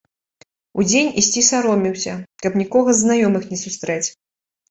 Удзень 0.83 1.11
ісці 1.21 1.43
сароміўся, 1.49 2.15
каб 2.45 2.57
нікога 2.61 2.89
з 2.97 3.09
знаёмых 3.09 3.47
не 3.51 3.57
сустрэць. 3.65 4.07